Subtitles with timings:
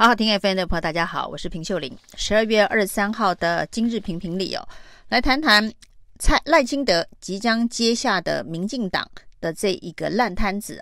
[0.00, 1.92] 好好听 FM 的朋友，大家好，我是平秀玲。
[2.14, 4.64] 十二月二十三号的今日评评理哦，
[5.08, 5.72] 来谈谈
[6.20, 10.80] 蔡赖清德即将接下的民进党的这一个烂摊子，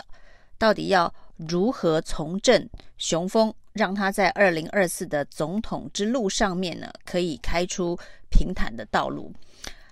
[0.59, 2.69] 到底要如何重振
[2.99, 7.99] 雄风，让他在二零二四的总统之路上面呢，可以开出
[8.29, 9.33] 平坦的道路。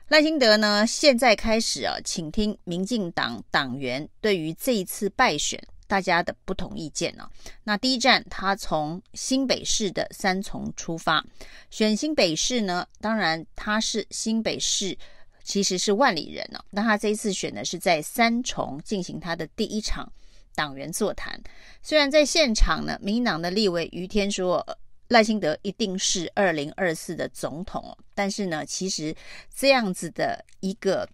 [0.08, 5.58] 赖清德呢，现在开始啊，请听民进党党员对于这一次败选。
[5.94, 7.30] 大家的不同意见呢、哦？
[7.62, 11.24] 那第一站，他从新北市的三重出发，
[11.70, 14.98] 选新北市呢，当然他是新北市，
[15.44, 16.58] 其实是万里人、哦。
[16.70, 20.12] 那他这一次选的是在三重进行他的第一场
[20.56, 21.40] 党员座谈。
[21.80, 24.66] 虽然在现场呢，民党的立委于天说
[25.06, 29.14] 赖清德一定是二零二四的总统，但是呢，其实
[29.54, 31.08] 这样子的一个。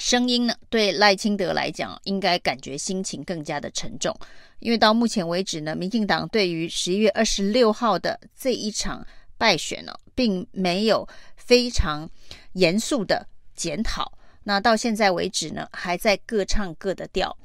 [0.00, 4.18] 声音呢，对赖清德来讲，应该感觉心情更加的沉重，
[4.60, 12.08] 因为到目前为止呢，民进党对于十一月二十六号的这一场败选呢，并没有非常
[12.54, 14.10] 严肃的检讨。
[14.44, 17.36] 那到现在为止呢，还在各唱各的调。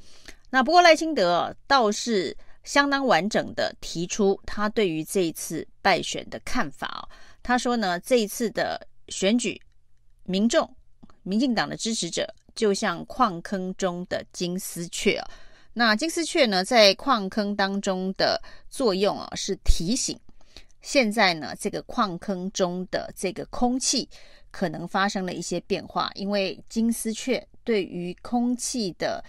[0.50, 7.04] 那不过赖清德倒是相当完整的提出他对于这一次败选的看法哦。
[7.44, 9.62] 他说呢，这一次的选举，
[10.24, 10.74] 民众、
[11.24, 12.34] 民进党的支持者。
[12.56, 15.30] 就像矿坑中的金丝雀啊，
[15.74, 20.18] 那金丝雀呢，在矿坑当中的作用啊，是提醒。
[20.82, 24.08] 现在呢，这个矿坑中的这个空气
[24.52, 29.24] 可能发生了一些变化，因为金丝雀对于空气的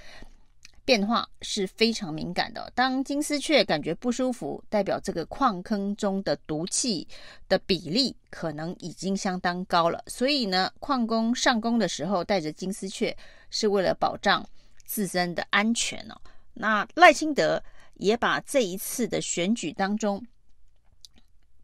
[0.87, 2.73] 变化是非常敏感的。
[2.75, 7.06] 当金丝雀感觉不舒服，代表这个矿坑中的毒气
[7.48, 10.03] 的比例可能已经相当高了。
[10.06, 13.15] 所以呢，矿工上工的时候带着金丝雀，
[13.51, 14.48] 是为了保障
[14.84, 16.17] 自身的安全哦。
[16.55, 17.61] 那赖清德
[17.95, 20.25] 也把这一次的选举当中，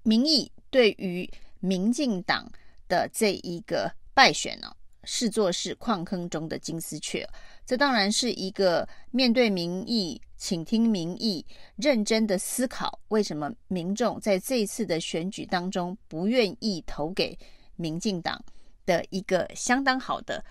[0.03, 2.51] 民意对于民进党
[2.89, 7.25] 的这一个败选呢，视作是矿坑中的金丝雀。
[7.65, 11.45] 这当然是一个面对民意、倾听民意、
[11.77, 17.39] 认真的思考，为什么民众在这一次的选举当中不愿意投给
[17.77, 18.43] 民进党
[18.85, 20.45] 的一个相当好的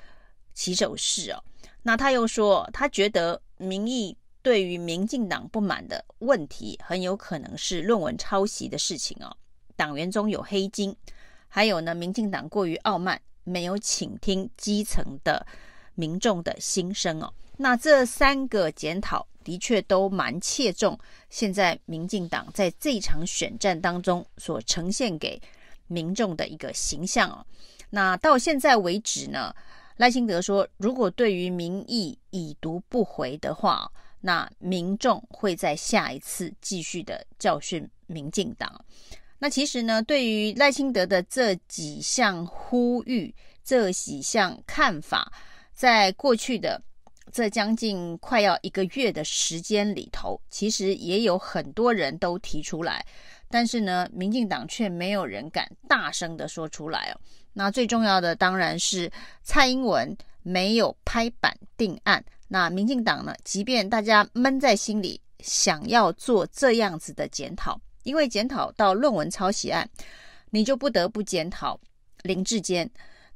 [0.53, 1.43] 起手式哦。
[1.83, 9.35] 那他又说，他觉得民意对于民进党不满的问题，很有可能是论文抄袭的事情哦，
[9.75, 10.95] 党员中有黑金，
[11.49, 15.45] 还有呢，民进党过于傲慢，没有倾听基层的。
[15.95, 20.97] 民众的心声哦，那这三个检讨的确都蛮切中
[21.29, 25.41] 现在民进党在这场选战当中所呈现给
[25.87, 27.45] 民众的一个形象哦。
[27.89, 29.53] 那到现在为止呢，
[29.97, 33.91] 赖清德说，如果对于民意已读不回的话，
[34.21, 38.85] 那民众会在下一次继续的教训民进党。
[39.39, 45.31] 那其实呢，对于赖清德的这几项呼吁，这几项看法。
[45.81, 46.79] 在过去的
[47.31, 53.03] 这将近快要一个月的时间里头，其实也有很多人都提出来，
[53.49, 57.19] 但是呢，民进党却没有人敢大声的说出来哦。
[57.53, 59.11] 那最重要的当然是
[59.41, 62.23] 蔡英文没有拍板定案。
[62.47, 69.89] 那民进党呢，即便大家闷在心里，想要做这样子的检讨，因为检讨到论文抄袭案，
[70.51, 71.79] 你就不得不检讨
[72.21, 72.87] 林志坚。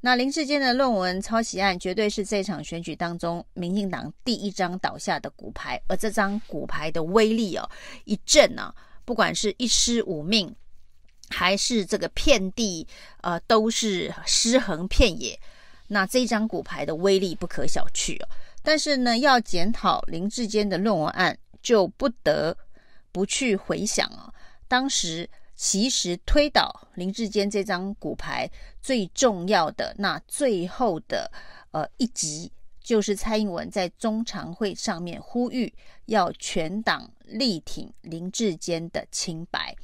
[0.02, 7.68] 那林志坚的论文抄袭案，绝对是这场选举当中民进党第一张倒下的骨牌，而这张骨牌的威力哦，
[8.04, 8.72] 一震啊，
[9.04, 10.54] 不管是一尸五命，
[11.30, 12.86] 还是这个遍地
[13.22, 15.36] 呃都是尸横遍野，
[15.88, 18.28] 那这张骨牌的威力不可小觑哦。
[18.62, 22.56] 但是呢，要检讨林志坚的论文案，就不得
[23.10, 24.32] 不去回想啊，
[24.68, 25.28] 当时。
[25.56, 28.48] 其实推倒林志坚这张骨牌
[28.82, 31.32] 最重要的那最后的
[31.70, 35.72] 呃一集，就是蔡英文在中常会上面呼吁
[36.04, 39.74] 要全党力挺林志坚的清白。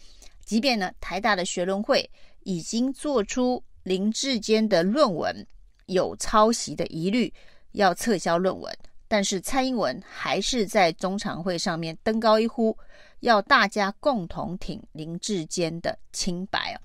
[0.44, 2.10] 即便呢台大的学伦会
[2.42, 5.46] 已经做出林志坚的论文
[5.86, 7.32] 有抄袭的疑虑，
[7.72, 8.76] 要撤销论文，
[9.12, 12.74] 但是蔡英文还是在中常会上面登高一呼。
[13.20, 16.80] 要大家共同挺林志坚的清白啊。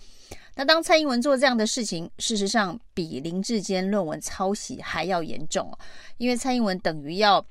[0.53, 5.79] 那当蔡英文做这样的事情，事实上比林志坚论文抄袭还要严重哦。
[6.17, 7.43] 因为蔡英文等于要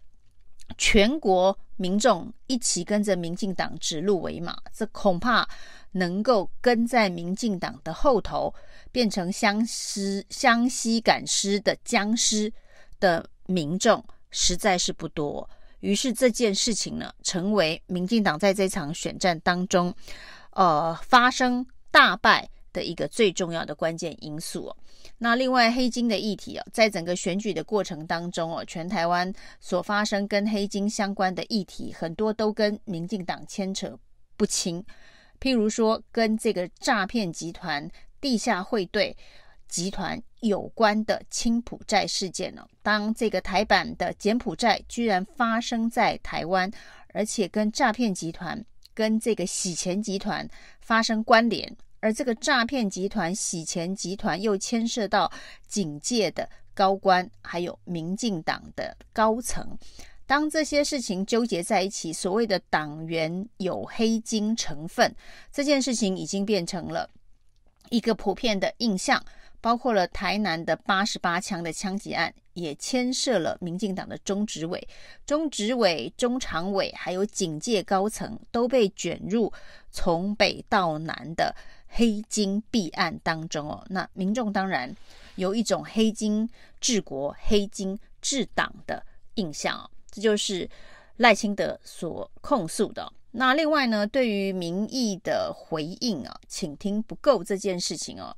[0.76, 5.48] 全国民众一起跟着民进党指鹿为马，这恐怕
[5.92, 8.54] 能够跟在民进党的后头，
[8.92, 12.52] 变成相思相吸赶尸的僵尸
[13.00, 15.48] 的民众，实在是不多。
[15.80, 19.94] 于是这件事情呢，成为民进党在这场选战当中，
[20.50, 24.74] 呃发生大败的一个最重要的关键因素。
[25.18, 33.98] 那另外黑金的议题哦，在整个选举的过程当中哦，全台湾所发生跟黑金相关的议题，很多都跟民进党牵扯
[34.36, 34.84] 不清。
[35.38, 37.88] 譬如说，跟这个诈骗集团、
[38.20, 39.16] 地下汇兑
[39.68, 46.70] 集团有关的青埔寨事件呢，当这个台版的柬埔寨居然发生在台湾，
[47.14, 50.48] 而且跟诈骗集团、跟这个洗钱集团
[50.80, 51.76] 发生关联。
[52.00, 55.32] 而这个诈骗集团、洗钱集团又牵涉到
[55.66, 59.76] 警界的高官，还有民进党的高层。
[60.26, 65.12] 当这些事情纠结在一起，所谓的党员有黑金成分，
[65.50, 67.08] 这件事情已经变成了
[67.90, 69.24] 一个普遍的印象。
[69.66, 74.88] 包括了台南的八十八枪的枪击案，也牵涉了民进党的中执委、
[75.26, 79.52] 中执委、中常委，还有警界高层都被卷入
[79.90, 81.52] 从北到南的。
[81.88, 84.94] 黑金弊案当中哦，那民众当然
[85.34, 86.48] 有一种黑金
[86.80, 89.04] 治国、黑金治党的
[89.34, 90.68] 印象哦，这就是
[91.16, 93.12] 赖清德所控诉的。
[93.32, 98.34] 那另外呢，对于民意的回应啊，请听不够这件事情哦，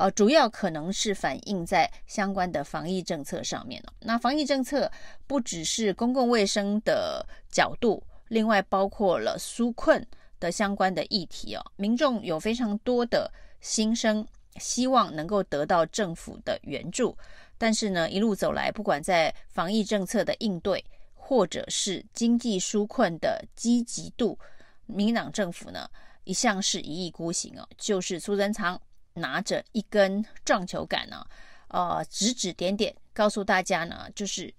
[0.00, 3.92] 呃，主要可能是反映在相关的防疫政策上面哦。
[4.00, 4.90] 那防疫政策
[5.26, 10.06] 不只是公共卫生的角度，另外包括了纾困。
[10.40, 13.30] 的相关的议题哦，民众有非常多的
[13.60, 14.26] 心声，
[14.56, 17.14] 希望能够得到政府的援助。
[17.58, 20.82] 但是呢，一路走来，不管在防疫政策的应对，
[21.12, 24.38] 或者是经济纾困的积极度，
[24.86, 25.86] 民党政府呢
[26.24, 28.80] 一向是一意孤行哦，就是苏贞昌
[29.14, 31.26] 拿着一根撞球杆呢，
[31.68, 34.52] 呃，指指点点，告诉大家呢，就是。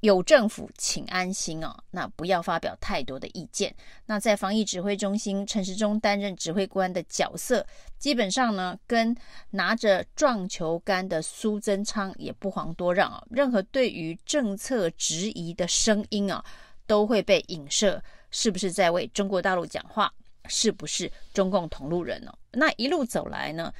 [0.00, 1.74] 有政府，请安心哦。
[1.90, 3.74] 那不要发表太多的意见。
[4.04, 7.66] 那在防疫指挥中心，陈时中担任指挥官的角色，
[7.98, 9.16] 基本上呢，跟
[9.50, 13.24] 拿着撞球杆的苏贞昌也不遑多让啊。
[13.30, 16.44] 任何对于政策质疑的声音啊，
[16.86, 18.00] 都会被影射，
[18.30, 20.12] 是不是在为中国大陆讲话？
[20.48, 22.32] 是不是中共同路人呢？
[22.52, 23.72] 那一路走来呢，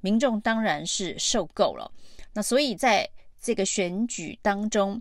[0.00, 1.90] 民众当然是受够了。
[2.32, 3.08] 那所以在
[3.40, 5.00] 这个选举当中。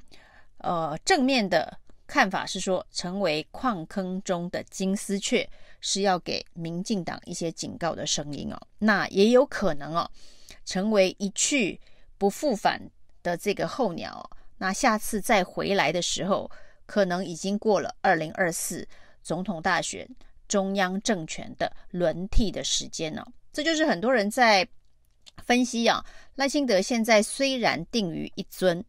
[0.63, 1.75] 呃，正面的
[2.05, 8.61] 看法是说，成为矿坑中的金丝雀，是要给民进党一些警告的声音哦。
[8.77, 10.07] 那也有可能哦，
[10.63, 11.81] 成为一去
[12.19, 12.79] 不复返
[13.23, 14.37] 的这个候鸟哦。
[14.59, 16.51] 那下次再回来的时候，
[16.85, 18.87] 可能已经过了二零二四
[19.23, 20.07] 总统大选，
[20.51, 23.31] 中央政权的轮替的时间呢哦。
[23.53, 24.67] 这就是很多人在
[25.45, 26.03] 分析啊，
[26.35, 28.83] 赖清德现在虽然定于一尊。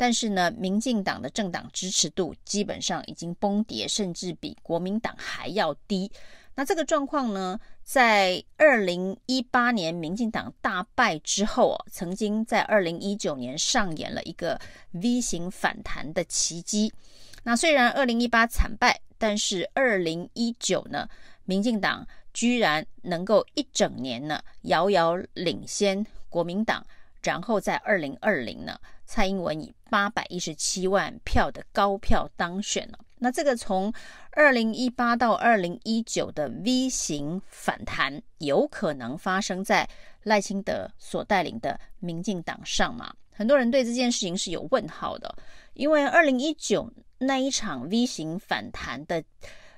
[0.00, 6.08] 但是呢，民进党的政党支持度基本上已经崩跌，甚至比国民党还要低。
[6.54, 14.60] 那这个状况呢，在二零一八年民进党大败之后啊，曾经在二零一九年上演了一个
[14.92, 16.92] V 型反弹的奇迹。
[17.42, 21.08] 那虽然二零一八惨败，但是二零一九呢，
[21.44, 26.82] 民进党居然能够一整年呢遥遥领先国民党，
[27.22, 28.78] 然后在二零二零呢。
[29.10, 32.98] 蔡英文以八百一十七万票的高票当选了。
[33.16, 33.90] 那这个从
[34.32, 39.88] 二零一八到二零一九的 V 型反弹，有可能发生在
[40.24, 43.10] 赖清德所带领的民进党上吗？
[43.32, 45.34] 很多人对这件事情是有问号的，
[45.72, 49.22] 因为二零一九那一场 V 型反弹的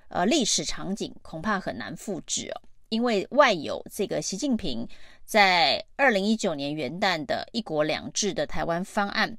[0.09, 4.89] 呃历史场景恐怕很难复制哦，因为外有这个习近平。
[5.25, 9.39] 在二零一九年元旦的一国两制的台湾方案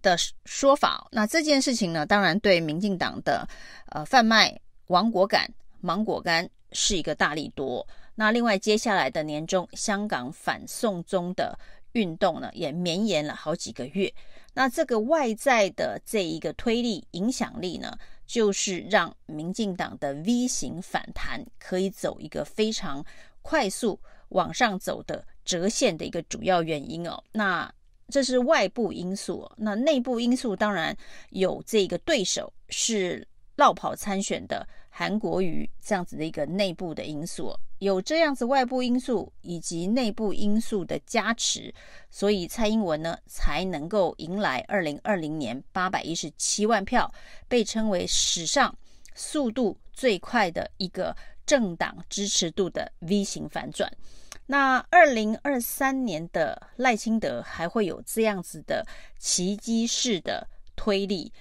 [0.00, 3.44] 的说法，那这件事情呢，当然对民进党的
[3.88, 7.84] 呃贩卖亡国感、芒果干是一个大利多。
[8.14, 11.58] 那另外接下来的年中，香港反送中的
[11.94, 14.14] 运动呢，也绵延了好几个月。
[14.54, 23.04] 那这个外在的这一个推力影响力呢，就是让民进党的 V 型反弹可以走一个非常
[23.42, 23.98] 快速。
[24.32, 27.70] 往上走的折线的一个主要原因哦，那
[28.08, 30.96] 这是外部因素，那内部因素当然
[31.32, 41.74] 有这个对手是落跑参选的韩国瑜这样子的一个内部的因素，有这样子外部因素以及内部因素的加持，
[42.10, 47.10] 所以蔡英文呢才能够迎来二零二零年八百一十七万票，
[47.48, 48.76] 被称为史上
[49.14, 53.90] 速度最快的一个政党支持度的 V 型反转。
[54.44, 58.86] 那二零二三年的赖清德还会有这样子的
[59.18, 60.46] 奇迹式的
[60.76, 61.32] 推力，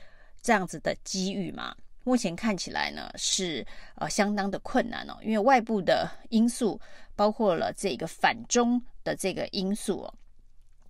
[0.42, 1.76] 这样子的机遇吗？
[2.04, 3.66] 目前看起来呢是
[3.96, 6.80] 呃相当的困难哦，因为外部的因素
[7.16, 10.14] 包括了这个反中的这个因素哦，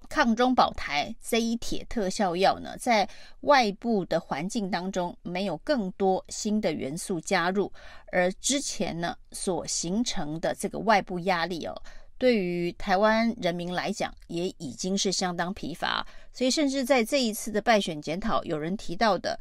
[0.08, 3.08] 抗中保台这一铁特效药呢，在
[3.42, 7.72] 外部的环境当中没有更多新的元素加入，
[8.14, 11.76] 而之前呢所形成的这个外部压力哦，
[12.18, 19.38] 对于台湾人民来讲也已经是相当疲乏，所以甚至在这一次的败选检讨，有人提到的。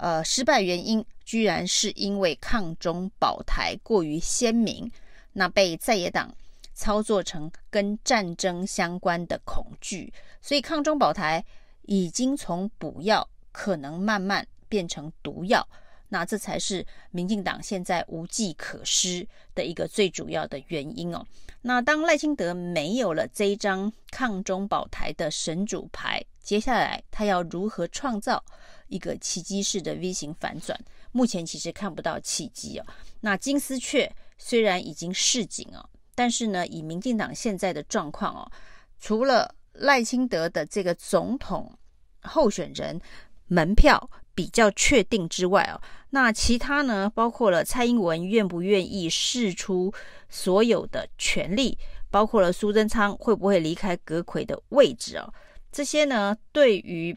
[0.00, 4.90] 呃，失败原因居然是因为抗中保台过于鲜明，
[5.34, 6.34] 那被在野党
[6.72, 11.44] 操作成跟战争相关的恐惧，所以抗中保台
[11.82, 15.68] 已经从补药可能慢慢变成毒药，
[16.08, 21.22] 那这才是民进党现在无计可施的一个最主要的原因哦。
[21.60, 28.42] 那当赖清德没有了这一张抗中保台的神主牌，接下来他要如何创造
[28.90, 30.78] 一个奇迹式的 V 型反转？
[31.12, 32.86] 目前其实看不到契机哦。
[33.20, 38.52] 那金丝雀虽然已经示警哦，但是呢，以民进党现在的状况哦，
[39.00, 41.76] 除了赖清德的这个总统
[42.22, 43.00] 候选人
[43.46, 45.80] 门票比较确定之外哦，
[46.10, 49.92] 那其他呢，包括了蔡英文愿不愿意释出
[50.28, 51.76] 所有的权力，
[52.10, 55.34] 包括了苏贞昌会不会离开阁揆的位置哦，
[55.72, 57.16] 这些呢，对于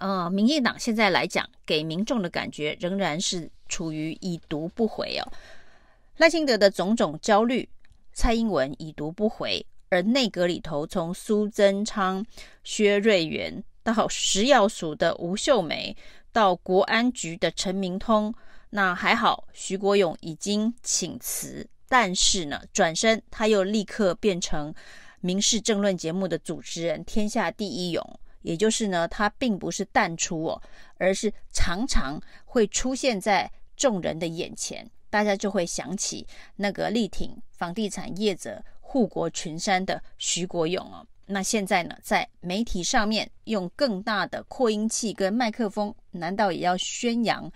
[0.00, 5.32] 呃民进党现在来讲，给民众的感觉仍然是处于已读不回哦。
[6.16, 7.68] 赖清德的种种焦虑，
[8.12, 12.24] 蔡英文已读不回，而内阁里头从苏贞昌、
[12.62, 15.96] 薛瑞元到食药署的吴秀梅，
[16.32, 18.32] 到国安局的陈明通，
[18.70, 21.66] 那还好，徐国勇已经请辞。
[21.88, 24.74] 但是呢，转身他又立刻变成
[25.20, 28.20] 民事政论节目的主持人，天下第一勇。
[28.44, 30.62] 也就是呢，他并不是淡出哦，
[30.98, 41.04] 而是常常会出现在众人的眼前，大家就会想起那个力挺房地产业者护国群山的徐国勇哦。
[41.26, 47.50] 那现在呢，在媒体上面用更大的扩音器跟麦克风，难道也要宣扬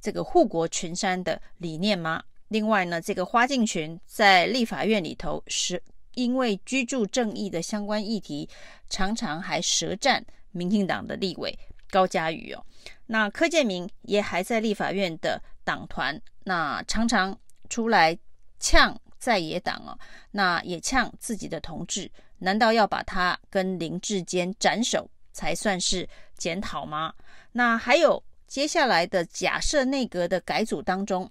[0.00, 2.22] 这个护国群山的理念吗？
[2.46, 5.82] 另外呢，这个花敬群在立法院里头是
[6.18, 8.48] 因为居住正义的相关议题，
[8.90, 11.56] 常常还舌战民进党的立委
[11.92, 12.64] 高嘉瑜哦。
[13.06, 17.38] 那柯建铭也还在立法院的党团，那常常
[17.70, 18.18] 出来
[18.58, 19.96] 呛在野党哦，
[20.32, 27.14] 那也呛自己的同志，难道要把他跟林志坚斩首才算是检讨吗？
[27.52, 31.30] 那还有接下来的假设内阁的改组当中。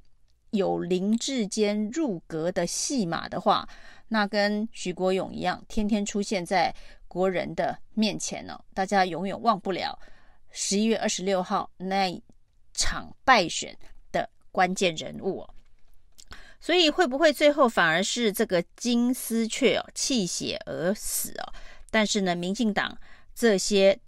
[0.51, 3.67] 有林志坚入阁的戏码的话，
[4.07, 6.73] 那跟徐国勇一样，天天出现在
[7.07, 8.59] 国人的面前、哦。
[8.73, 9.97] 大家永远忘不了
[10.51, 12.23] 十一月二十六号那一
[12.73, 13.77] 场败选
[14.11, 15.49] 的关键人物哦。
[16.59, 21.53] 所以会不会最后反而是这个金丝雀哦弃血而死哦？
[21.91, 22.97] 但是呢，民进党
[23.35, 23.99] 这些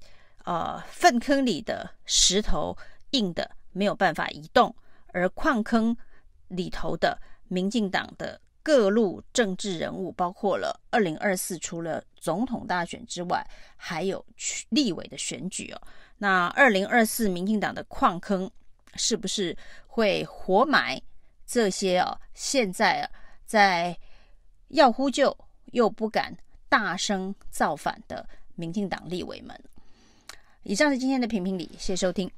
[0.46, 2.76] 呃粪坑里的石头
[3.12, 4.74] 硬的没有办法移动，
[5.14, 5.96] 而矿坑。
[6.50, 13.44] 里头的民进党的各路政治人物，包括了二零二四除了总统大选之外，
[13.76, 14.24] 还有
[14.70, 15.82] 立委的选举哦。
[16.18, 18.50] 那二零二四民进党的矿坑
[18.96, 21.02] 是不是会活埋
[21.48, 22.20] 这些哦？
[22.34, 23.10] 现在啊，
[23.46, 23.98] 在
[24.68, 25.36] 要呼救
[25.72, 26.36] 又不敢
[26.68, 29.60] 大声造反的民进党立委们。
[30.64, 32.30] 以上是今天的评评理，谢谢收听。